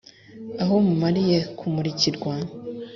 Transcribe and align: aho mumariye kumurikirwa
aho 0.63 0.75
mumariye 0.85 1.37
kumurikirwa 1.57 2.33